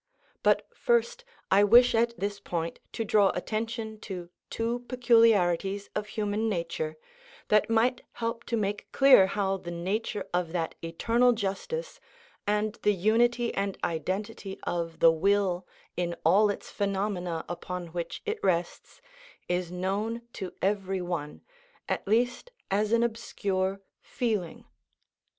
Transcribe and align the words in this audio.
But 0.41 0.67
first 0.75 1.23
I 1.51 1.63
wish 1.63 1.93
at 1.93 2.19
this 2.19 2.39
point 2.39 2.79
to 2.93 3.05
draw 3.05 3.29
attention 3.35 3.99
to 3.99 4.31
two 4.49 4.79
peculiarities 4.87 5.91
of 5.93 6.07
human 6.07 6.49
nature, 6.49 6.97
that 7.49 7.69
might 7.69 8.01
help 8.13 8.43
to 8.45 8.57
make 8.57 8.91
clear 8.91 9.27
how 9.27 9.57
the 9.57 9.69
nature 9.69 10.27
of 10.33 10.53
that 10.53 10.73
eternal 10.83 11.33
justice, 11.33 11.99
and 12.47 12.79
the 12.81 12.95
unity 12.95 13.53
and 13.53 13.77
identity 13.83 14.59
of 14.63 15.01
the 15.01 15.11
will 15.11 15.67
in 15.95 16.15
all 16.25 16.49
its 16.49 16.71
phenomena 16.71 17.45
upon 17.47 17.89
which 17.89 18.23
it 18.25 18.39
rests, 18.43 19.01
is 19.47 19.71
known 19.71 20.23
to 20.33 20.51
every 20.63 21.03
one, 21.03 21.41
at 21.87 22.07
least 22.07 22.49
as 22.71 22.91
an 22.91 23.03
obscure 23.03 23.81
feeling. 23.99 24.65